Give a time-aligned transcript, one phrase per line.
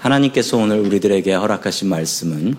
[0.00, 2.56] 하나님께서 오늘 우리들에게 허락하신 말씀은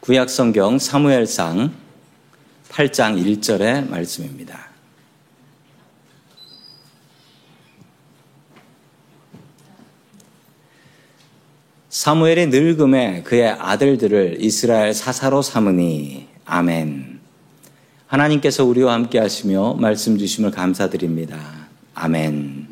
[0.00, 1.72] 구약성경 사무엘상
[2.70, 4.66] 8장 1절의 말씀입니다.
[11.88, 17.20] 사무엘이 늙음에 그의 아들들을 이스라엘 사사로 삼으니 아멘.
[18.08, 21.68] 하나님께서 우리와 함께 하시며 말씀 주심을 감사드립니다.
[21.94, 22.66] 아멘.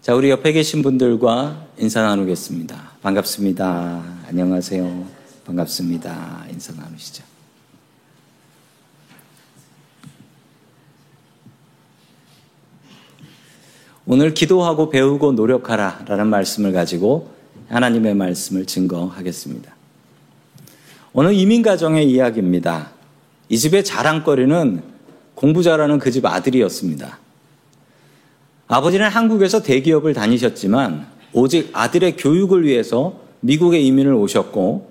[0.00, 2.92] 자, 우리 옆에 계신 분들과 인사 나누겠습니다.
[3.02, 4.02] 반갑습니다.
[4.28, 5.06] 안녕하세요.
[5.44, 6.46] 반갑습니다.
[6.50, 7.22] 인사 나누시죠.
[14.06, 17.34] 오늘 기도하고 배우고 노력하라 라는 말씀을 가지고
[17.68, 19.74] 하나님의 말씀을 증거하겠습니다.
[21.12, 22.90] 오늘 이민가정의 이야기입니다.
[23.48, 24.82] 이 집의 자랑거리는
[25.34, 27.18] 공부 잘하는 그 집 아들이었습니다.
[28.68, 34.90] 아버지는 한국에서 대기업을 다니셨지만 오직 아들의 교육을 위해서 미국에 이민을 오셨고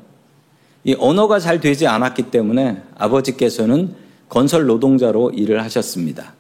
[0.84, 3.96] 이 언어가 잘 되지 않았기 때문에 아버지께서는
[4.30, 6.34] 건설 노동자로 일을 하셨습니다.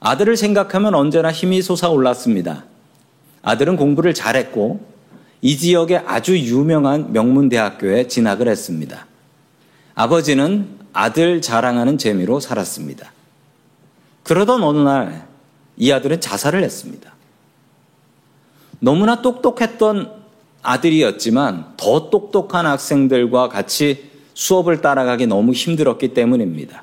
[0.00, 2.64] 아들을 생각하면 언제나 힘이 솟아올랐습니다.
[3.42, 4.80] 아들은 공부를 잘했고
[5.42, 9.06] 이 지역의 아주 유명한 명문대학교에 진학을 했습니다.
[9.94, 13.12] 아버지는 아들 자랑하는 재미로 살았습니다.
[14.22, 15.30] 그러던 어느 날
[15.80, 17.10] 이 아들은 자살을 했습니다.
[18.80, 20.12] 너무나 똑똑했던
[20.62, 26.82] 아들이었지만 더 똑똑한 학생들과 같이 수업을 따라가기 너무 힘들었기 때문입니다.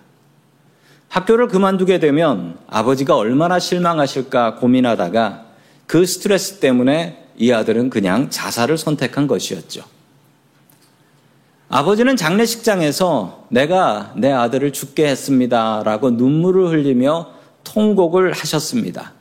[1.09, 5.45] 학교를 그만두게 되면 아버지가 얼마나 실망하실까 고민하다가
[5.86, 9.84] 그 스트레스 때문에 이 아들은 그냥 자살을 선택한 것이었죠.
[11.70, 15.84] 아버지는 장례식장에서 내가 내 아들을 죽게 했습니다.
[15.84, 17.31] 라고 눈물을 흘리며
[17.64, 19.14] 통곡을 하셨습니다.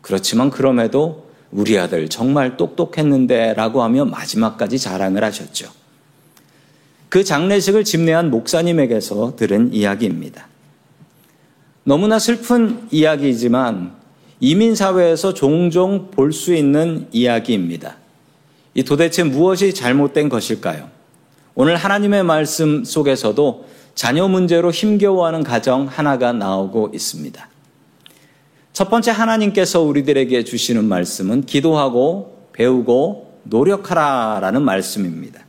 [0.00, 5.70] 그렇지만 그럼에도 우리 아들 정말 똑똑했는데 라고 하며 마지막까지 자랑을 하셨죠.
[7.08, 10.48] 그 장례식을 집례한 목사님에게서 들은 이야기입니다.
[11.84, 13.92] 너무나 슬픈 이야기이지만
[14.40, 17.96] 이민사회에서 종종 볼 수 있는 이야기입니다.
[18.74, 20.90] 이 도대체 무엇이 잘못된 것일까요?
[21.54, 27.48] 오늘 하나님의 말씀 속에서도 자녀 문제로 힘겨워하는 가정 하나가 나오고 있습니다.
[28.76, 35.40] 첫 번째 하나님께서 우리들에게 주시는 말씀은 기도하고 배우고 노력하라 라는 말씀입니다.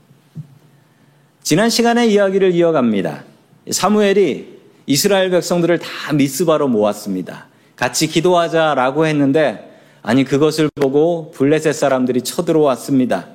[1.44, 3.26] 지난 시간의 이야기를 이어갑니다.
[3.70, 7.48] 사무엘이 이스라엘 백성들을 다 미스바로 모았습니다.
[7.76, 13.28] 같이 기도하자라고 했는데 아니 그것을 보고 블레셋 사람들이 쳐들어왔습니다.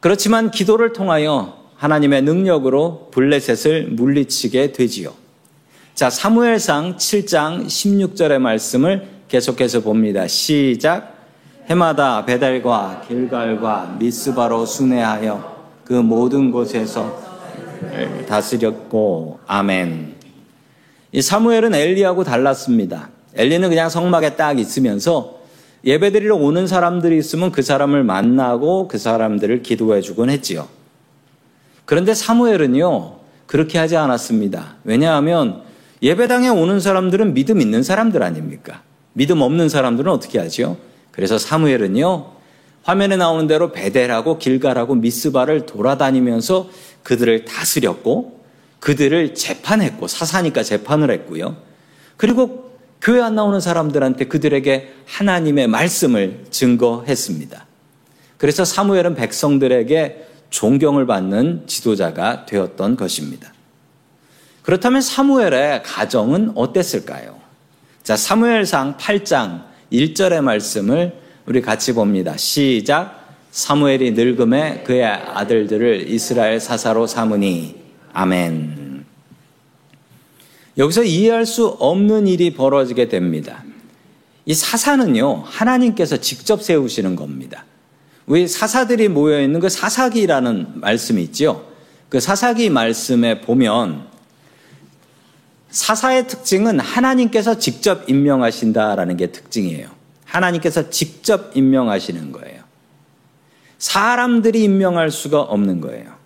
[0.00, 5.19] 그렇지만 기도를 통하여 하나님의 능력으로 블레셋을 물리치게 되지요.
[5.94, 10.26] 자, 사무엘상 7장 16절의 말씀을 계속해서 봅니다.
[10.26, 11.14] 시작.
[11.66, 17.20] 해마다 베달과 길갈과 미스바로 순회하여 그 모든 곳에서
[18.26, 20.14] 다스렸고 아멘.
[21.12, 23.10] 이 사무엘은 엘리하고 달랐습니다.
[23.34, 25.40] 엘리는 그냥 성막에 딱 있으면서
[25.84, 30.68] 예배드리러 오는 사람들이 있으면 그 사람을 만나고 그 사람들을 기도해 주곤 했지요.
[31.84, 34.76] 그런데 사무엘은요, 그렇게 하지 않았습니다.
[34.84, 35.69] 왜냐하면
[36.02, 38.82] 예배당에 오는 사람들은 믿음 있는 사람들 아닙니까?
[39.12, 40.78] 믿음 없는 사람들은 어떻게 하죠?
[41.10, 42.26] 그래서 사무엘은요,
[42.82, 46.70] 화면에 나오는 대로 베델하고 길갈하고 미스바를 돌아다니면서
[47.02, 48.40] 그들을 다스렸고
[48.80, 51.56] 그들을 재판했고 사사니까 재판을 했고요.
[52.16, 52.70] 그리고
[53.02, 57.66] 교회 안 나오는 사람들한테 그들에게 하나님의 말씀을 증거했습니다.
[58.38, 63.52] 그래서 사무엘은 백성들에게 존경을 받는 지도자가 되었던 것입니다.
[64.70, 67.40] 그렇다면 사무엘의 가정은 어땠을까요?
[68.04, 71.12] 자, 사무엘상 8장 1절의 말씀을
[71.46, 72.36] 우리 같이 봅니다.
[72.36, 73.34] 시작.
[73.50, 77.82] 사무엘이 늙음에 그의 아들들을 이스라엘 사사로 삼으니
[78.12, 79.06] 아멘.
[80.78, 83.64] 여기서 이해할 수 없는 일이 벌어지게 됩니다.
[84.46, 87.64] 이 사사는요, 하나님께서 직접 세우시는 겁니다.
[88.24, 91.68] 우리 사사들이 모여있는 그 사사기라는 말씀이 있죠.
[92.08, 94.09] 그 사사기 말씀에 보면
[95.70, 99.88] 사사의 특징은 하나님께서 직접 임명하신다라는 게 특징이에요.
[100.24, 102.62] 하나님께서 직접 임명하시는 거예요.
[103.78, 106.20] 사람들이 임명할 수가 없는 거예요.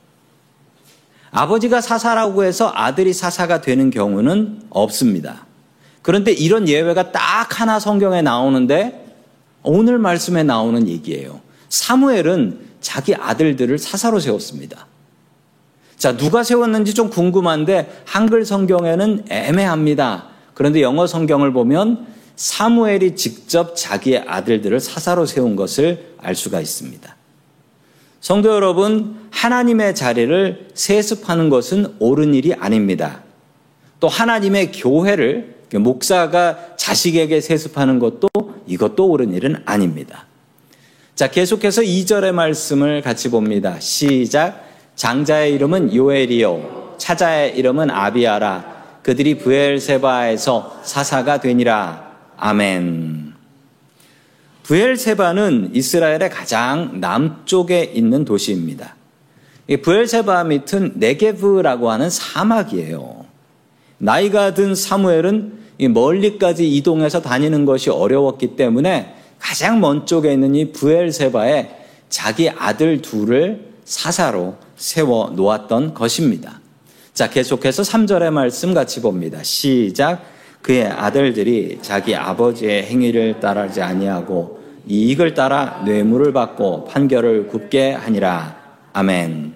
[1.31, 5.47] 아버지가 사사라고 해서 아들이 사사가 되는 경우는 없습니다.
[6.03, 9.17] 그런데 이런 예외가 딱 하나 성경에 나오는데
[9.63, 11.41] 오늘 말씀에 나오는 얘기예요.
[11.71, 14.87] 사무엘은 자기 아들들을 사사로 세웠습니다.
[16.05, 20.27] 자, 누가 세웠는지 좀 궁금한데 한글 성경에는 애매합니다.
[20.53, 22.07] 그런데 영어 성경을 보면
[22.37, 27.17] 사무엘이 직접 자기의 아들들을 사사로 세운 것을 알 수가 있습니다.
[28.21, 33.23] 성도 여러분, 하나님의 자리를 세습하는 것은 옳은 일이 아닙니다.
[33.99, 38.29] 또 하나님의 교회를 목사가 자식에게 세습하는 것도
[38.67, 40.27] 이것도 옳은 일은 아닙니다.
[41.15, 43.81] 자, 계속해서 2절의 말씀을 같이 봅니다.
[43.81, 44.74] 시작.
[44.97, 46.95] 장자의 이름은 요엘이요.
[46.99, 48.75] 차자의 이름은 아비아라.
[49.03, 52.13] 그들이 부엘세바에서 사사가 되니라.
[52.37, 53.35] 아멘.
[54.63, 58.97] 부엘세바는 이스라엘의 가장 남쪽에 있는 도시입니다.
[59.83, 63.25] 부엘세바 밑은 네게브라고 하는 사막이에요.
[63.99, 71.85] 나이가 든 사무엘은 멀리까지 이동해서 다니는 것이 어려웠기 때문에 가장 먼 쪽에 있는 이 부엘세바에
[72.09, 76.61] 자기 아들 둘을 사사로 세워 놓았던 것입니다.
[77.13, 79.43] 자, 계속해서 3절의 말씀 같이 봅니다.
[79.43, 80.23] 시작.
[80.63, 88.57] 그의 아들들이 자기 아버지의 행위를 따르지 아니하고 이익을 따라 뇌물을 받고 판결을 굽게 하니라.
[88.93, 89.55] 아멘.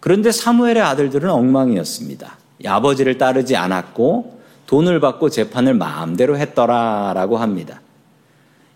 [0.00, 2.38] 그런데 사무엘의 아들들은 엉망이었습니다.
[2.64, 7.80] 아버지를 따르지 않았고 돈을 받고 재판을 마음대로 했더라라고 합니다.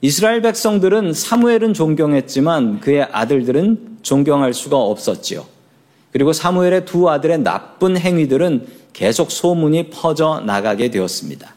[0.03, 5.45] 이스라엘 백성들은 사무엘은 존경했지만 그의 아들들은 존경할 수가 없었지요.
[6.13, 11.55] 그리고 사무엘의 두 아들의 나쁜 행위들은 계속 소문이 퍼져 나가게 되었습니다.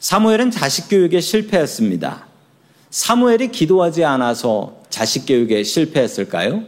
[0.00, 2.26] 사무엘은 자식 교육에 실패했습니다.
[2.90, 6.62] 사무엘이 기도하지 않아서 자식 교육에 실패했을까요?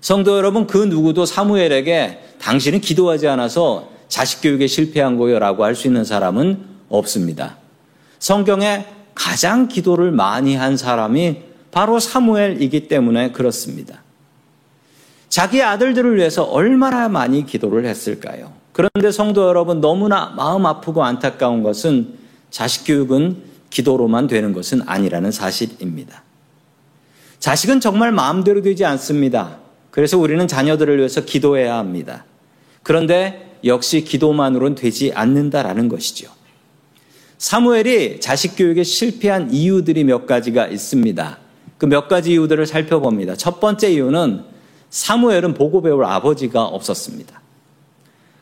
[0.00, 6.04] 성도 여러분, 그 누구도 사무엘에게 당신은 기도하지 않아서 자식 교육에 실패한 거요라고 할 수 있는
[6.04, 7.56] 사람은 없습니다.
[8.18, 8.84] 성경에
[9.18, 11.42] 가장 기도를 많이 한 사람이
[11.72, 14.02] 바로 사무엘이기 때문에 그렇습니다.
[15.28, 18.52] 자기 아들들을 위해서 얼마나 많이 기도를 했을까요?
[18.72, 22.14] 그런데 성도 여러분, 너무나 마음 아프고 안타까운 것은
[22.50, 26.22] 자식 교육은 기도로만 되는 것은 아니라는 사실입니다.
[27.40, 29.58] 자식은 정말 마음대로 되지 않습니다.
[29.90, 32.24] 그래서 우리는 자녀들을 위해서 기도해야 합니다.
[32.84, 36.37] 그런데 역시 기도만으로는 되지 않는다라는 것이죠.
[37.38, 41.38] 사무엘이 자식 교육에 실패한 이유들이 몇 가지가 있습니다.
[41.78, 43.36] 그 몇 가지 이유들을 살펴봅니다.
[43.36, 44.44] 첫 번째 이유는
[44.90, 47.40] 사무엘은 보고 배울 아버지가 없었습니다.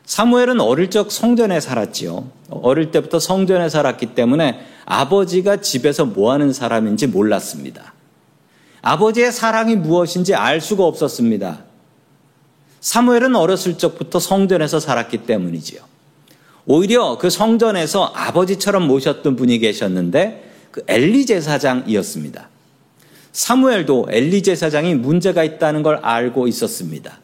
[0.05, 2.29] 사무엘은 어릴 적 성전에 살았지요.
[2.49, 7.93] 어릴 때부터 성전에 살았기 때문에 아버지가 집에서 뭐 하는 사람인지 몰랐습니다.
[8.81, 11.65] 아버지의 사랑이 무엇인지 알 수가 없었습니다.
[12.79, 15.81] 사무엘은 어렸을 적부터 성전에서 살았기 때문이지요.
[16.67, 22.49] 오히려 그 성전에서 아버지처럼 모셨던 분이 계셨는데 그 엘리 제사장이었습니다.
[23.31, 27.19] 사무엘도 엘리 제사장이 문제가 있다는 걸 알고 있었습니다.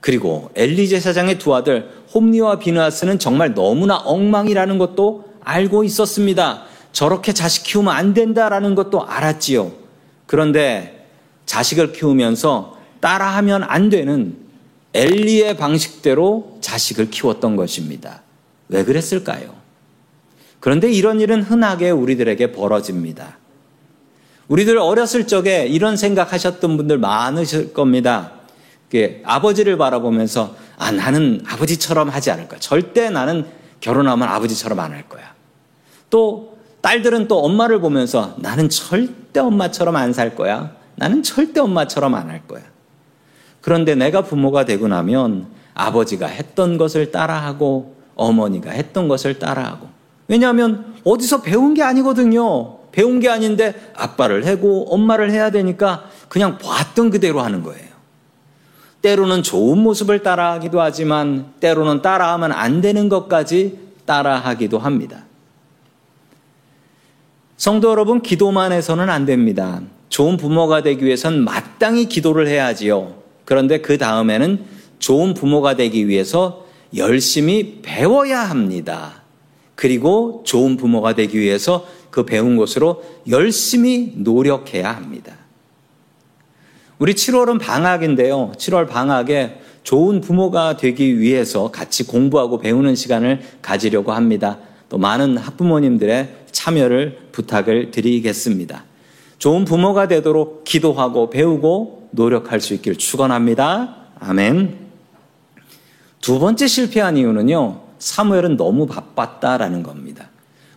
[0.00, 6.62] 그리고 엘리 제사장의 두 아들 홈리와 비누아스는 정말 너무나 엉망이라는 것도 알고 있었습니다.
[6.92, 9.72] 저렇게 자식 키우면 안 된다라는 것도 알았지요.
[10.26, 11.08] 그런데
[11.46, 14.36] 자식을 키우면서 따라하면 안 되는
[14.92, 18.23] 엘리의 방식대로 자식을 키웠던 것입니다.
[18.74, 19.54] 왜 그랬을까요?
[20.58, 23.38] 그런데 이런 일은 흔하게 우리들에게 벌어집니다.
[24.48, 28.32] 우리들 어렸을 적에 이런 생각하셨던 분들 많으실 겁니다.
[29.24, 32.60] 아버지를 바라보면서 아 나는 아버지처럼 하지 않을 거야.
[32.60, 33.46] 절대 나는
[33.80, 35.34] 결혼하면 아버지처럼 안 할 거야.
[36.10, 40.76] 또 딸들은 또 엄마를 보면서 나는 절대 엄마처럼 안 살 거야.
[40.94, 42.62] 나는 절대 엄마처럼 안 할 거야.
[43.60, 49.88] 그런데 내가 부모가 되고 나면 아버지가 했던 것을 따라하고 어머니가 했던 것을 따라하고.
[50.28, 52.78] 왜냐하면 어디서 배운 게 아니거든요.
[52.92, 57.94] 배운 게 아닌데 아빠를 해고 엄마를 해야 되니까 그냥 봤던 그대로 하는 거예요.
[59.02, 65.24] 때로는 좋은 모습을 따라하기도 하지만 때로는 따라하면 안 되는 것까지 따라하기도 합니다.
[67.56, 69.80] 성도 여러분, 기도만 해서는 안 됩니다.
[70.08, 73.14] 좋은 부모가 되기 위해선 마땅히 기도를 해야지요.
[73.44, 74.64] 그런데 그 다음에는
[74.98, 76.63] 좋은 부모가 되기 위해서
[76.96, 79.22] 열심히 배워야 합니다.
[79.74, 85.34] 그리고 좋은 부모가 되기 위해서 그 배운 것으로 열심히 노력해야 합니다.
[86.98, 88.52] 우리 7월은 방학인데요.
[88.56, 94.58] 7월 방학에 좋은 부모가 되기 위해서 같이 공부하고 배우는 시간을 가지려고 합니다.
[94.88, 98.84] 또 많은 학부모님들의 참여를 부탁을 드리겠습니다.
[99.38, 103.96] 좋은 부모가 되도록 기도하고 배우고 노력할 수 있길 축원합니다.
[104.20, 104.83] 아멘.
[106.24, 110.30] 두 번째 실패한 이유는요, 사무엘은 너무 바빴다라는 겁니다.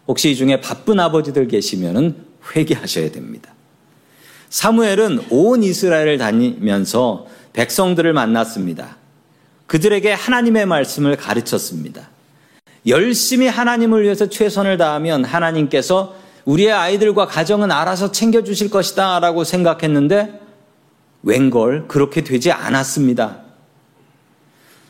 [0.06, 2.18] 혹시 이 중에 바쁜 아버지들 계시면은
[2.54, 3.54] 회개하셔야 됩니다.
[4.50, 8.98] 사무엘은 온 이스라엘을 다니면서 백성들을 만났습니다.
[9.68, 12.10] 그들에게 하나님의 말씀을 가르쳤습니다.
[12.86, 16.14] 열심히 하나님을 위해서 최선을 다하면 하나님께서
[16.44, 20.42] 우리의 아이들과 가정은 알아서 챙겨주실 것이다 라고 생각했는데
[21.24, 23.47] 웬걸 그렇게 되지 않았습니다.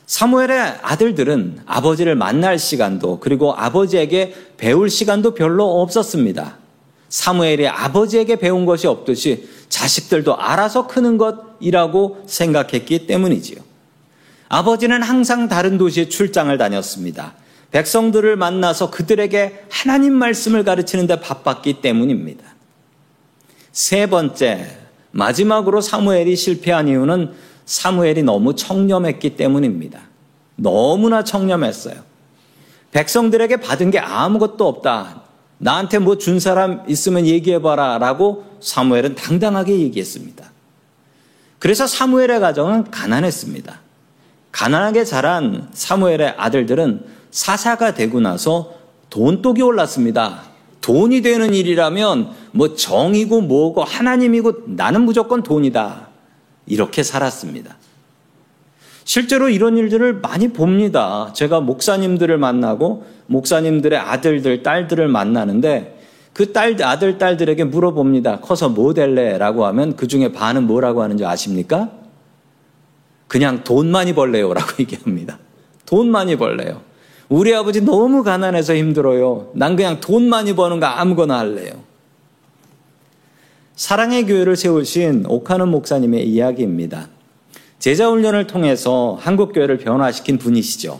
[0.08, 6.58] 사무엘의 아들들은 아버지를 만날 시간도 그리고 아버지에게 배울 시간도 별로 없었습니다.
[7.10, 13.60] 사무엘이 아버지에게 배운 것이 없듯이 자식들도 알아서 크는 것이라고 생각했기 때문이지요.
[14.48, 17.34] 아버지는 항상 다른 도시에 출장을 다녔습니다.
[17.72, 22.46] 백성들을 만나서 그들에게 하나님 말씀을 가르치는데 바빴기 때문입니다.
[23.74, 24.78] 세 번째,
[25.12, 27.34] 마지막으로 사무엘이 실패한 이유는
[27.68, 30.00] 사무엘이 너무 청렴했기 때문입니다.
[30.56, 31.96] 너무나 청렴했어요.
[32.92, 35.22] 백성들에게 받은 게 아무것도 없다.
[35.60, 38.00] 나한테 뭐 준 사람 있으면 얘기해봐라.
[38.00, 40.50] 라고 사무엘은 당당하게 얘기했습니다.
[41.60, 43.80] 그래서 사무엘의 가정은 가난했습니다.
[44.52, 48.74] 가난하게 자란 사무엘의 아들들은 사사가 되고 나서
[49.10, 50.44] 돈독이 올랐습니다.
[50.82, 56.07] 돈이 되는 일이라면 뭐 정이고 뭐고 하나님이고 나는 무조건 돈이다.
[56.68, 57.78] 이렇게 살았습니다.
[59.04, 61.32] 실제로 이런 일들을 많이 봅니다.
[61.34, 65.98] 제가 목사님들을 만나고 목사님들의 아들들, 딸들을 만나는데
[66.34, 68.42] 그 딸, 아들, 딸들에게 물어봅니다.
[68.42, 69.38] 커서 뭐 될래?
[69.38, 71.90] 라고 하면 그 중에 반은 뭐라고 하는지 아십니까?
[73.28, 74.54] 그냥 돈 많이 벌래요.
[74.54, 75.40] 라고 얘기합니다.
[75.86, 76.82] 돈 많이 벌래요.
[77.30, 79.52] 우리 아버지 너무 가난해서 힘들어요.
[79.56, 81.87] 난 그냥 돈 많이 버는 거 아무거나 할래요.
[83.78, 87.10] 사랑의 교회를 세우신 오카는 목사님의 이야기입니다.
[87.78, 91.00] 제자 훈련을 통해서 한국 교회를 변화시킨 분이시죠.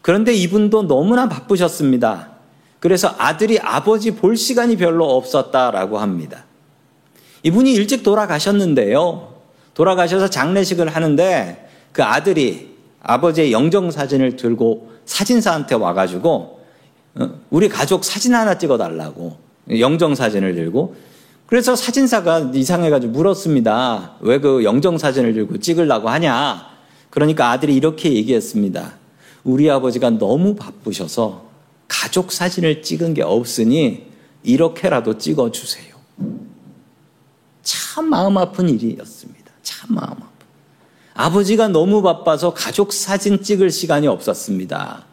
[0.00, 2.30] 그런데 이분도 너무나 바쁘셨습니다.
[2.78, 6.44] 그래서 아들이 아버지 볼 시간이 별로 없었다라고 합니다.
[7.42, 9.34] 이분이 일찍 돌아가셨는데요.
[9.74, 16.60] 돌아가셔서 장례식을 하는데 그 아들이 아버지의 영정 사진을 들고 사진사한테 와가지고
[17.16, 19.36] 어, 우리 가족 사진 하나 찍어달라고
[19.80, 21.08] 영정 사진을 들고
[21.48, 24.16] 그래서 사진사가 이상해가지고 물었습니다.
[24.20, 26.66] 왜 그 영정 사진을 들고 찍으려고 하냐?
[27.08, 28.92] 그러니까 아들이 이렇게 얘기했습니다.
[29.44, 31.48] 우리 아버지가 너무 바쁘셔서
[31.88, 34.08] 가족 사진을 찍은 게 없으니
[34.42, 35.94] 이렇게라도 찍어주세요.
[37.62, 39.50] 참 마음 아픈 일이었습니다.
[39.62, 40.28] 참 마음 아픈.
[41.14, 45.06] 아버지가 너무 바빠서 가족 사진 찍을 시간이 없었습니다.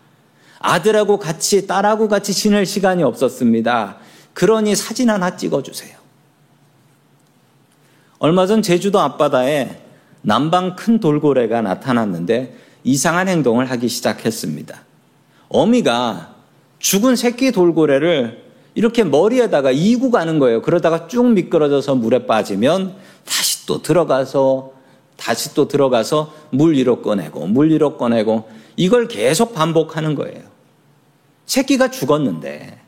[0.59, 3.99] 아들하고 같이, 딸하고 같이 지낼 시간이 없었습니다.
[4.33, 6.04] 그러니 사진 하나 찍어주세요.
[8.19, 9.81] 얼마 전 제주도 앞바다에
[10.21, 14.81] 남방 큰 돌고래가 나타났는데 이상한 행동을 하기 시작했습니다.
[15.49, 16.35] 어미가
[16.79, 18.43] 죽은 새끼 돌고래를
[18.73, 20.61] 이렇게 머리에다가 이고 가는 거예요.
[20.61, 22.95] 그러다가 쭉 미끄러져서 물에 빠지면
[23.25, 24.71] 다시 또 들어가서
[25.17, 30.41] 다시 또 들어가서 물 위로 꺼내고 물 위로 꺼내고 이걸 계속 반복하는 거예요.
[31.45, 32.79] 새끼가 죽었는데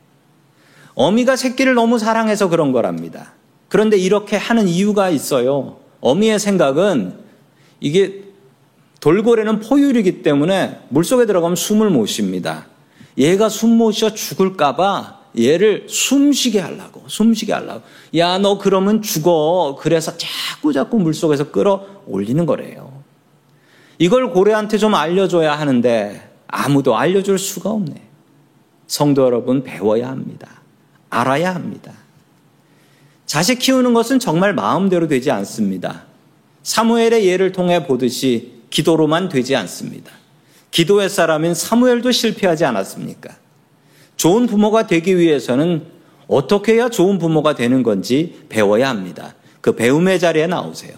[0.94, 3.37] 어미가 새끼를 너무 사랑해서 그런 거랍니다.
[3.68, 5.78] 그런데 이렇게 하는 이유가 있어요.
[6.00, 7.18] 어미의 생각은
[7.80, 8.24] 이게
[9.00, 12.66] 돌고래는 포유류이기 때문에 물속에 들어가면 숨을 못 쉽니다.
[13.16, 17.82] 얘가 숨 못 쉬어 죽을까봐 얘를 숨쉬게 하려고, 숨쉬게 하려고.
[18.16, 19.76] 야, 너 그러면 죽어.
[19.78, 23.02] 그래서 자꾸 자꾸 물속에서 끌어 올리는 거래요.
[23.98, 28.02] 이걸 고래한테 좀 알려줘야 하는데 아무도 알려줄 수가 없네.
[28.86, 30.62] 성도 여러분, 배워야 합니다.
[31.10, 31.92] 알아야 합니다.
[33.28, 36.04] 자식 키우는 것은 정말 마음대로 되지 않습니다.
[36.62, 40.10] 사무엘의 예를 통해 보듯이 기도로만 되지 않습니다.
[40.70, 43.36] 기도의 사람인 사무엘도 실패하지 않았습니까?
[44.16, 45.84] 좋은 부모가 되기 위해서는
[46.26, 49.34] 어떻게 해야 좋은 부모가 되는 건지 배워야 합니다.
[49.60, 50.94] 그 배움의 자리에 나오세요.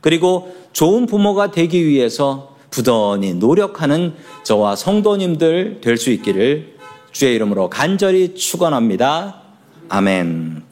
[0.00, 6.76] 그리고 좋은 부모가 되기 위해서 부단히 노력하는 저와 성도님들 될 수 있기를
[7.12, 9.42] 주의 이름으로 간절히 축원합니다.
[9.88, 10.67] 아멘.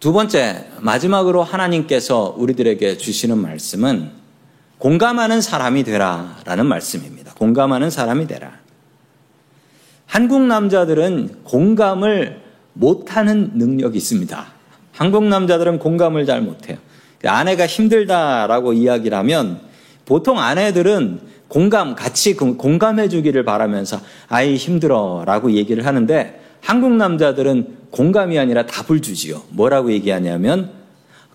[0.00, 4.10] 두 번째, 마지막으로 하나님께서 우리들에게 주시는 말씀은
[4.78, 7.34] 공감하는 사람이 되라 라는 말씀입니다.
[7.34, 8.50] 공감하는 사람이 되라.
[10.06, 12.40] 한국 남자들은 공감을
[12.72, 14.46] 못하는 능력이 있습니다.
[14.92, 16.78] 한국 남자들은 공감을 잘 못해요.
[17.22, 19.60] 아내가 힘들다라고 이야기를 하면
[20.06, 28.38] 보통 아내들은 공감, 같이 공감해 주기를 바라면서 아이 힘들어 라고 얘기를 하는데 한국 남자들은 공감이
[28.38, 29.42] 아니라 답을 주지요.
[29.50, 30.70] 뭐라고 얘기하냐면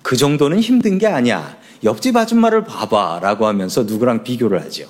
[0.01, 1.57] 그 정도는 힘든 게 아니야.
[1.83, 4.89] 옆집 아줌마를 봐봐 라고 하면서 누구랑 비교를 하죠.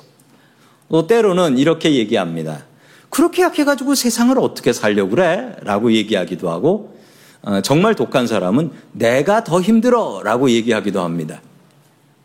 [0.90, 2.64] 또 때로는 이렇게 얘기합니다.
[3.10, 5.56] 그렇게 약해가지고 세상을 어떻게 살려고 그래?
[5.62, 6.98] 라고 얘기하기도 하고,
[7.42, 10.22] 어, 정말 독한 사람은 내가 더 힘들어!
[10.24, 11.42] 라고 얘기하기도 합니다.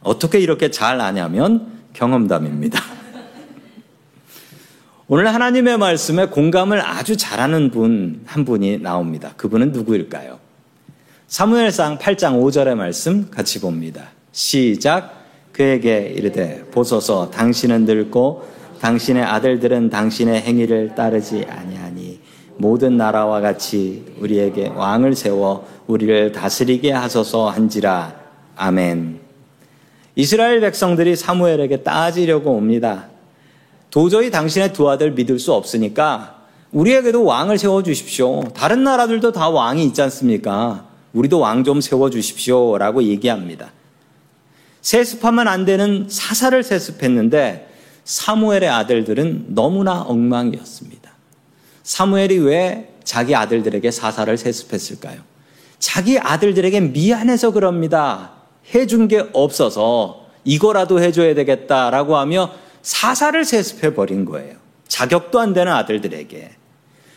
[0.03, 2.83] 어떻게 이렇게 잘 아냐면 경험담입니다.
[5.13, 9.33] 오늘 하나님의 말씀에 공감을 아주 잘하는 분 한 분이 나옵니다.
[9.37, 10.39] 그분은 누구일까요?
[11.27, 14.11] 사무엘상 8장 5절의 말씀 같이 봅니다.
[14.31, 15.13] 시작.
[15.51, 18.47] 그에게 이르되 보소서 당신은 늙고
[18.81, 22.21] 당신의 아들들은 당신의 행위를 따르지 아니하니
[22.57, 28.15] 모든 나라와 같이 우리에게 왕을 세워 우리를 다스리게 하소서 한지라.
[28.55, 29.19] 아멘.
[30.15, 33.09] 이스라엘 백성들이 사무엘에게 따지려고 옵니다.
[33.91, 36.37] 도저히 당신의 두 아들 믿을 수 없으니까
[36.73, 38.45] 우리에게도 왕을 세워 주십시오.
[38.55, 40.87] 다른 나라들도 다 왕이 있지 않습니까?
[41.13, 42.79] 우리도 왕 좀 세워 주십시오.
[42.79, 43.73] 라고 얘기합니다.
[44.81, 47.69] 세습하면 안 되는 사사를 세습했는데
[48.05, 51.11] 사무엘의 아들들은 너무나 엉망이었습니다.
[51.83, 55.21] 사무엘이 왜 자기 아들들에게 사사를 세습했을까요?
[55.81, 58.33] 자기 아들들에게 미안해서 그럽니다.
[58.75, 62.53] 해준 게 없어서 이거라도 해줘야 되겠다라고 하며
[62.83, 64.57] 사사를 세습해 버린 거예요.
[64.89, 66.51] 자격도 안 되는 아들들에게.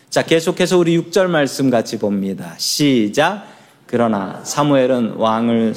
[0.10, 2.54] 자, 계속해서 우리 6절 말씀 같이 봅니다.
[2.58, 3.48] 시작.
[3.88, 5.74] 그러나 사무엘은 왕을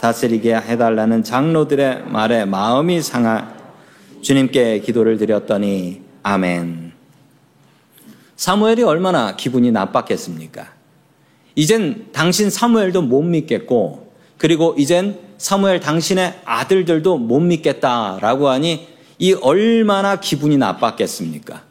[0.00, 3.54] 다스리게 해달라는 장로들의 말에 마음이 상하
[4.20, 6.92] 주님께 기도를 드렸더니 아멘.
[8.36, 10.72] 사무엘이 얼마나 기분이 나빴겠습니까?
[11.54, 20.16] 이젠 당신 사무엘도 못 믿겠고 그리고 이젠 사무엘 당신의 아들들도 못 믿겠다라고 하니 이 얼마나
[20.16, 21.62] 기분이 나빴겠습니까?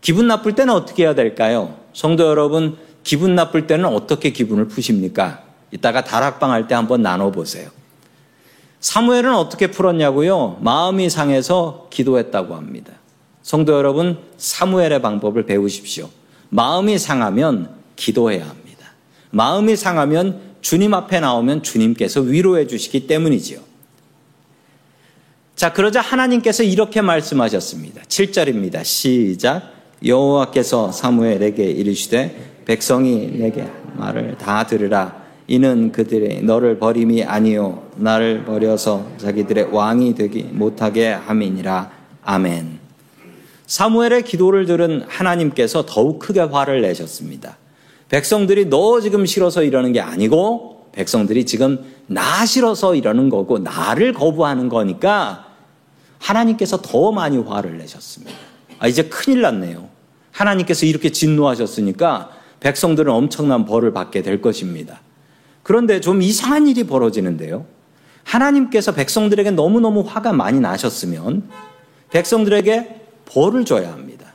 [0.00, 1.76] 기분 나쁠 때는 어떻게 해야 될까요?
[1.92, 5.42] 성도 여러분, 기분 나쁠 때는 어떻게 기분을 푸십니까?
[5.70, 7.70] 이따가 다락방 할 때 한번 나눠보세요.
[8.80, 10.58] 사무엘은 어떻게 풀었냐고요?
[10.60, 12.92] 마음이 상해서 기도했다고 합니다.
[13.42, 16.10] 성도 여러분, 사무엘의 방법을 배우십시오.
[16.48, 18.86] 마음이 상하면 기도해야 합니다.
[19.30, 23.60] 마음이 상하면 주님 앞에 나오면 주님께서 위로해 주시기 때문이지요.
[25.54, 28.02] 자, 그러자 하나님께서 이렇게 말씀하셨습니다.
[28.02, 28.84] 7절입니다.
[28.84, 29.62] 시작.
[30.04, 35.22] 여호와께서 사무엘에게 이르시되 백성이 내게 말을 다 들으라.
[35.46, 41.90] 이는 그들의 너를 버림이 아니요 나를 버려서 자기들의 왕이 되기 못하게 함이니라.
[42.24, 42.80] 아멘.
[43.66, 47.58] 사무엘의 기도를 들은 하나님께서 더욱 크게 화를 내셨습니다.
[48.08, 54.68] 백성들이 너 지금 싫어서 이러는 게 아니고 백성들이 지금 나 싫어서 이러는 거고 나를 거부하는
[54.68, 55.46] 거니까
[56.18, 58.36] 하나님께서 더 많이 화를 내셨습니다.
[58.78, 59.88] 아, 이제 큰일 났네요.
[60.30, 65.00] 하나님께서 이렇게 진노하셨으니까 백성들은 엄청난 벌을 받게 될 것입니다.
[65.62, 67.66] 그런데 좀 이상한 일이 벌어지는데요.
[68.24, 71.48] 하나님께서 백성들에게 너무너무 화가 많이 나셨으면
[72.10, 74.32] 백성들에게 벌을 줘야 합니다.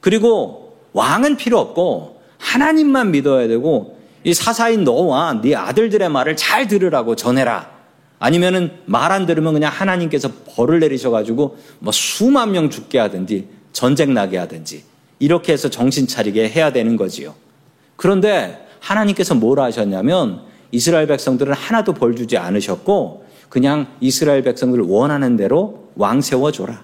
[0.00, 3.95] 그리고 왕은 필요 없고 하나님만 믿어야 되고
[4.26, 7.70] 이 사사인 너와 네 아들들의 말을 잘 들으라고 전해라.
[8.18, 14.36] 아니면은 말 안 들으면 그냥 하나님께서 벌을 내리셔가지고 뭐 수만 명 죽게 하든지 전쟁 나게
[14.38, 14.82] 하든지
[15.20, 17.34] 이렇게 해서 정신 차리게 해야 되는 거지요.
[17.94, 25.88] 그런데 하나님께서 뭘 하셨냐면 이스라엘 백성들은 하나도 벌 주지 않으셨고 그냥 이스라엘 백성들 원하는 대로
[25.94, 26.82] 왕 세워줘라.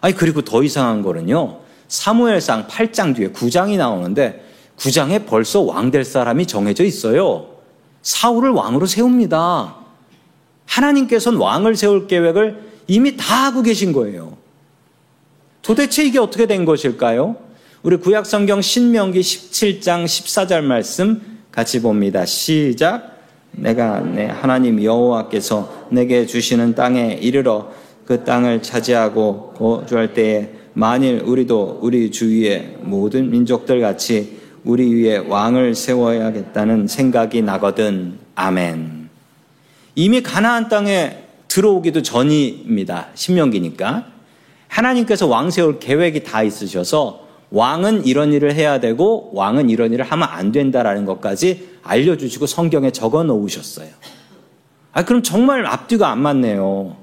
[0.00, 1.58] 아니 그리고 더 이상한 거는요.
[1.88, 4.51] 사무엘상 8장 뒤에 9장이 나오는데
[4.82, 7.46] 9장에 벌써 왕 될 사람이 정해져 있어요.
[8.02, 9.76] 사울을 왕으로 세웁니다.
[10.66, 14.36] 하나님께서는 왕을 세울 계획을 이미 다 하고 계신 거예요.
[15.62, 17.36] 도대체 이게 어떻게 된 것일까요?
[17.84, 22.26] 우리 구약성경 신명기 17장 14절 말씀 같이 봅니다.
[22.26, 23.18] 시작.
[23.52, 27.70] 내가 내 하나님 여호와께서 내게 주시는 땅에 이르러
[28.04, 35.74] 그 땅을 차지하고 거주할 때에 만일 우리도 우리 주위의 모든 민족들 같이 우리 위에 왕을
[35.74, 38.18] 세워야겠다는 생각이 나거든.
[38.36, 39.08] 아멘.
[39.96, 43.08] 이미 가나안 땅에 들어오기도 전입니다.
[43.14, 44.06] 신명기니까.
[44.68, 50.28] 하나님께서 왕 세울 계획이 다 있으셔서 왕은 이런 일을 해야 되고 왕은 이런 일을 하면
[50.30, 53.88] 안 된다라는 것까지 알려주시고 성경에 적어 놓으셨어요.
[54.92, 56.96] 아, 그럼 정말 앞뒤가 안 맞네요.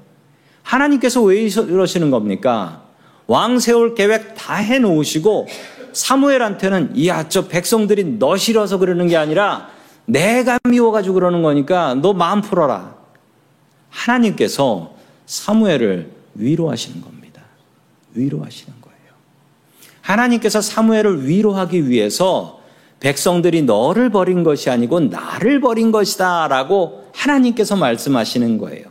[0.62, 2.82] 하나님께서 왜 이러시는 겁니까?
[3.26, 5.46] 왕 세울 계획 다 해 놓으시고
[5.92, 9.68] 사무엘한테는 이야 저 백성들이 너 싫어서 그러는 게 아니라
[10.06, 12.96] 내가 미워가지고 그러는 거니까 너 마음 풀어라.
[13.90, 14.94] 하나님께서
[15.26, 17.42] 사무엘을 위로하시는 겁니다.
[18.14, 18.98] 위로하시는 거예요.
[20.00, 22.60] 하나님께서 사무엘을 위로하기 위해서
[23.00, 28.86] 백성들이 너를 버린 것이 아니고 나를 버린 것이다 라고 하나님께서 말씀하시는 거예요.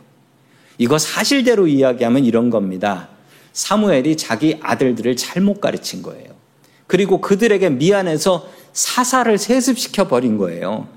[0.78, 3.08] 이거 사실대로 이야기하면 이런 겁니다.
[3.52, 6.29] 사무엘이 자기 아들들을 잘못 가르친 거예요.
[6.90, 10.88] 그리고 그들에게 미안해서 사사를 세습시켜 버린 거예요.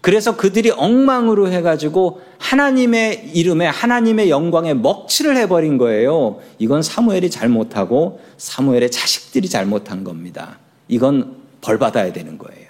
[0.00, 6.40] 그래서 그들이 엉망으로 해가지고 하나님의 이름에 하나님의 영광에 먹칠을 해버린 거예요.
[6.58, 10.58] 이건 사무엘이 잘못하고 사무엘의 자식들이 잘못한 겁니다.
[10.88, 12.68] 이건 벌받아야 되는 거예요.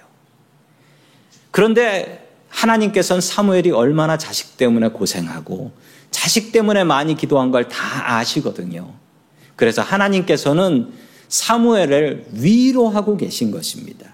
[1.51, 5.71] 그런데 하나님께서는 사무엘이 얼마나 자식 때문에 고생하고
[6.11, 8.91] 자식 때문에 많이 기도한 걸 다 아시거든요.
[9.55, 14.13] 그래서 하나님께서는 사무엘을 위로하고 계신 것입니다.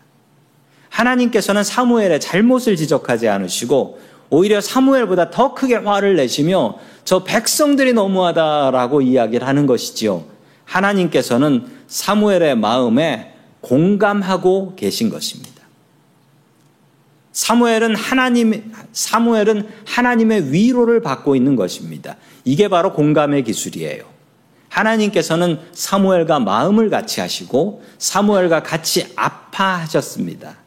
[0.90, 4.00] 하나님께서는 사무엘의 잘못을 지적하지 않으시고
[4.30, 10.26] 오히려 사무엘보다 더 크게 화를 내시며 저 백성들이 너무하다라고 이야기를 하는 것이지요.
[10.66, 15.54] 하나님께서는 사무엘의 마음에 공감하고 계신 것입니다.
[17.32, 22.16] 사무엘은 하나님 사무엘은 하나님의 위로를 받고 있는 것입니다.
[22.46, 24.13] 이게 바로 공감의 기술이에요.
[24.74, 30.58] 하나님께서는 사무엘과 마음을 같이 하시고 사무엘과 같이 아파하셨습니다.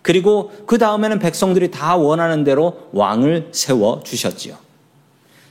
[0.00, 4.56] 그리고 그 다음에는 백성들이 다 원하는 대로 왕을 세워 주셨지요.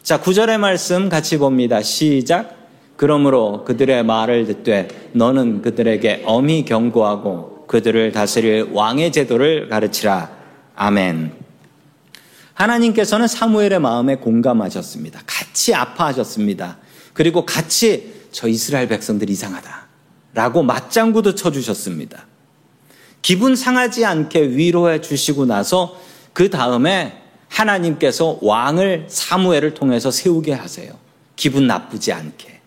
[0.03, 1.81] 자, 구절의 말씀 같이 봅니다.
[1.81, 2.57] 시작.
[2.97, 10.29] 그러므로 그들의 말을 듣되 너는 그들에게 엄히 경고하고 그들을 다스릴 왕의 제도를 가르치라.
[10.75, 11.33] 아멘.
[12.53, 15.21] 하나님께서는 사무엘의 마음에 공감하셨습니다.
[15.25, 16.77] 같이 아파하셨습니다.
[17.13, 19.87] 그리고 같이 저 이스라엘 백성들 이상하다.
[20.33, 22.25] 라고 맞장구도 쳐주셨습니다.
[23.21, 25.99] 기분 상하지 않게 위로해 주시고 나서
[26.33, 30.93] 그 다음에 하나님께서 왕을 사무엘을 통해서 세우게 하세요.
[31.35, 32.61] 기분 나쁘지 않게.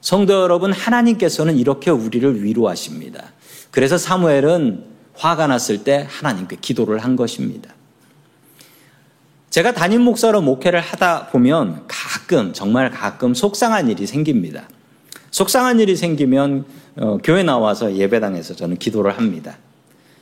[0.00, 3.32] 성도 여러분, 하나님께서는 이렇게 우리를 위로하십니다.
[3.70, 7.72] 그래서 사무엘은 화가 났을 때 하나님께 기도를 한 것입니다.
[9.52, 14.66] 제가 담임 목사로 목회를 하다 보면 가끔, 정말 가끔 속상한 일이 생깁니다.
[15.30, 16.64] 속상한 일이 생기면
[16.96, 19.58] 어, 교회 나와서 예배당에서 저는 기도를 합니다.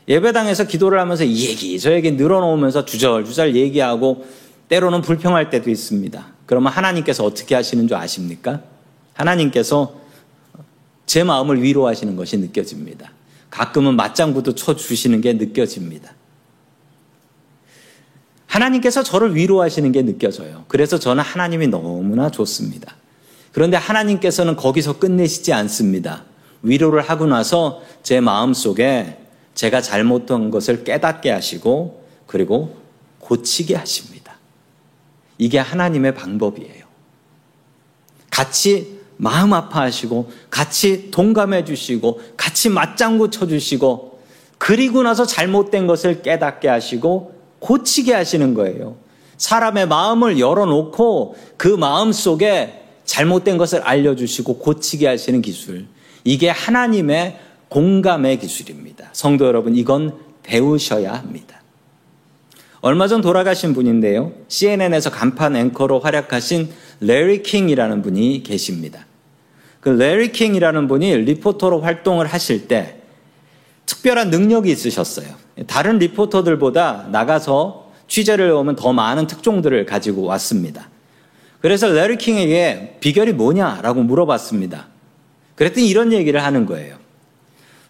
[0.08, 4.26] 예배당에서 기도를 하면서 이 얘기 저 얘기 늘어놓으면서 주절주절 얘기하고
[4.68, 6.26] 때로는 불평할 때도 있습니다.
[6.46, 8.62] 그러면 하나님께서 어떻게 하시는 줄 아십니까?
[9.14, 9.94] 하나님께서
[11.06, 13.12] 제 마음을 위로하시는 것이 느껴집니다.
[13.48, 16.14] 가끔은 맞장구도 쳐주시는 게 느껴집니다.
[18.50, 20.64] 하나님께서 저를 위로하시는 게 느껴져요.
[20.66, 22.96] 그래서 저는 하나님이 너무나 좋습니다.
[23.52, 26.24] 그런데 하나님께서는 거기서 끝내시지 않습니다.
[26.62, 29.18] 위로를 하고 나서 제 마음 속에
[29.54, 32.76] 제가 잘못한 것을 깨닫게 하시고 그리고
[33.20, 34.34] 고치게 하십니다.
[35.38, 36.84] 이게 하나님의 방법이에요.
[38.30, 44.20] 같이 마음 아파하시고 같이 동감해 주시고 같이 맞장구 쳐 주시고
[44.58, 48.96] 그리고 나서 잘못된 것을 깨닫게 하시고 고치게 하시는 거예요.
[49.36, 55.86] 사람의 마음을 열어놓고 그 마음 속에 잘못된 것을 알려주시고 고치게 하시는 기술.
[56.24, 59.10] 이게 하나님의 공감의 기술입니다.
[59.12, 61.60] 성도 여러분, 이건 배우셔야 합니다.
[62.82, 64.32] 얼마 전 돌아가신 분인데요.
[64.48, 66.70] CNN에서 간판 앵커로 활약하신
[67.00, 69.06] 레리 킹이라는 분이 계십니다.
[69.80, 72.99] 그 레리 킹이라는 분이 리포터로 활동을 하실 때
[73.90, 75.26] 특별한 능력이 있으셨어요.
[75.66, 80.88] 다른 리포터들보다 나가서 취재를 해오면 더 많은 특종들을 가지고 왔습니다.
[81.61, 84.87] 그래서 레리 킹에게 비결이 뭐냐라고 물어봤습니다.
[85.57, 86.96] 그랬더니 이런 얘기를 하는 거예요.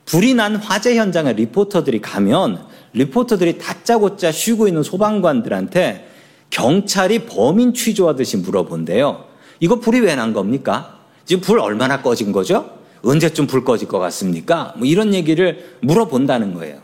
[0.07, 6.09] 불이 난 화재 현장에 리포터들이 가면 리포터들이 다짜고짜 쉬고 있는 소방관들한테
[6.49, 9.27] 경찰이 범인 취조하듯이 물어본대요.
[9.61, 10.99] 이거 불이 왜 난 겁니까?
[11.27, 12.80] 지금 불 얼마나 꺼진 거죠?
[13.03, 14.75] 언제쯤 불 꺼질 것 같습니까?
[14.77, 16.81] 뭐 이런 얘기를 물어본다는 거예요.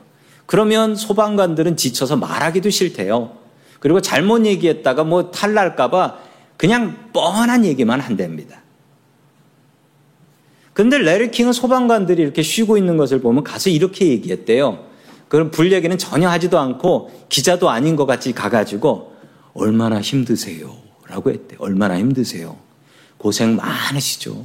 [0.47, 3.33] 그러면 소방관들은 지쳐서 말하기도 싫대요.
[3.81, 6.19] 그리고 잘못 얘기했다가 뭐 탈날까봐
[6.57, 8.63] 그냥 뻔한 얘기만 한답니다.
[10.73, 14.85] 근데 레리킹은 소방관들이 이렇게 쉬고 있는 것을 보면 가서 이렇게 얘기했대요.
[15.29, 19.15] 그럼 불 얘기는 전혀 하지도 않고 기자도 아닌 것 같이 가가지고
[19.55, 20.77] 얼마나 힘드세요?
[21.09, 21.57] 라고 했대.
[21.59, 22.57] 얼마나 힘드세요?
[23.17, 24.45] 고생 많으시죠?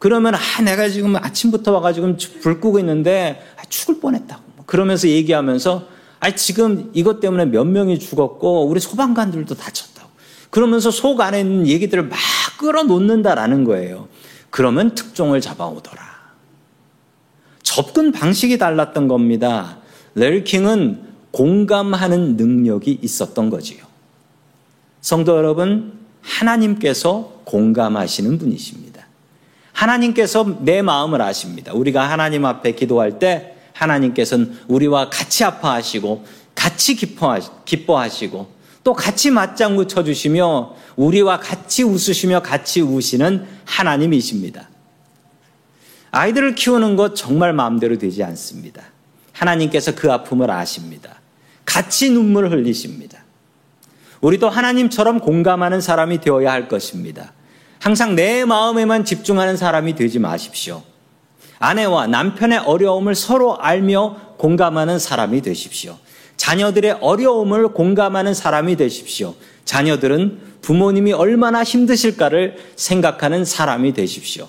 [0.00, 4.64] 그러면 아 내가 지금 아침부터 와가지고 불 끄고 있는데 아, 죽을 뻔했다고.
[4.64, 5.86] 그러면서 얘기하면서
[6.20, 10.08] 아 지금 이것 때문에 몇 명이 죽었고 우리 소방관들도 다쳤다고.
[10.48, 12.18] 그러면서 속 안에 있는 얘기들을 막
[12.58, 14.08] 끌어놓는다라는 거예요.
[14.48, 16.02] 그러면 특종을 잡아오더라.
[17.62, 19.78] 접근 방식이 달랐던 겁니다.
[20.14, 23.84] 레리킹은 공감하는 능력이 있었던 거지요.
[25.02, 28.89] 성도 여러분, 하나님께서 공감하시는 분이십니다.
[29.80, 31.72] 하나님께서 내 마음을 아십니다.
[31.72, 36.96] 우리가 하나님 앞에 기도할 때 하나님께서는 우리와 같이 아파하시고 같이
[37.64, 44.68] 기뻐하시고 또 같이 맞장구 쳐주시며 우리와 같이 웃으시며 같이 우시는 하나님이십니다.
[46.10, 48.82] 아이들을 키우는 것 정말 마음대로 되지 않습니다.
[49.32, 51.20] 하나님께서 그 아픔을 아십니다.
[51.64, 53.24] 같이 눈물을 흘리십니다.
[54.20, 57.32] 우리도 하나님처럼 공감하는 사람이 되어야 할 것입니다.
[57.80, 60.82] 항상 내 마음에만 집중하는 사람이 되지 마십시오.
[61.58, 65.96] 아내와 남편의 어려움을 서로 알며 공감하는 사람이 되십시오.
[66.36, 69.34] 자녀들의 어려움을 공감하는 사람이 되십시오.
[69.64, 74.48] 자녀들은 부모님이 얼마나 힘드실까를 생각하는 사람이 되십시오.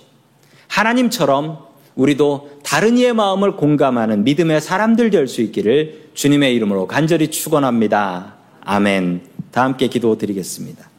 [0.68, 1.60] 하나님처럼
[1.96, 8.36] 우리도 다른 이의 마음을 공감하는 믿음의 사람들 될 수 있기를 주님의 이름으로 간절히 축원합니다.
[8.62, 9.22] 아멘.
[9.52, 10.91] 다 함께 기도드리겠습니다.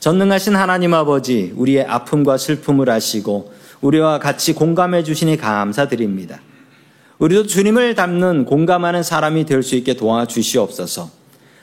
[0.00, 6.40] 전능하신 하나님 아버지, 우리의 아픔과 슬픔을 아시고 우리와 같이 공감해 주시니 감사드립니다.
[7.18, 11.10] 우리도 주님을 닮는 공감하는 사람이 될 수 있게 도와주시옵소서.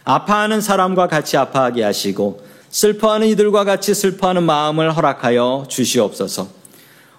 [0.04, 6.48] 아파하는 사람과 같이 아파하게 하시고 슬퍼하는 이들과 같이 슬퍼하는 마음을 허락하여 주시옵소서.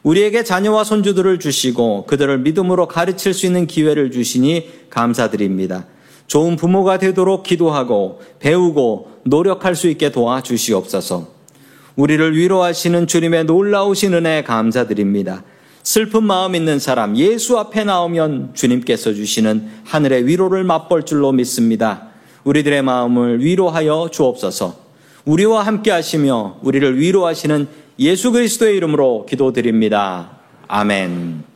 [0.04, 5.84] 우리에게 자녀와 손주들을 주시고 그들을 믿음으로 가르칠 수 있는 기회를 주시니 감사드립니다.
[6.28, 11.26] 좋은 부모가 되도록 기도하고 배우고 노력할 수 있게 도와주시옵소서.
[11.96, 15.42] 우리를 위로하시는 주님의 놀라우신 은혜 감사드립니다.
[15.82, 22.08] 슬픈 마음 있는 사람 예수 앞에 나오면 주님께서 주시는 하늘의 위로를 맛볼 줄로 믿습니다.
[22.44, 24.76] 우리들의 마음을 위로하여 주옵소서.
[25.24, 27.68] 우리와 함께 하시며 우리를 위로하시는
[28.00, 30.38] 예수 그리스도의 이름으로 기도드립니다.
[30.68, 31.48] 아멘.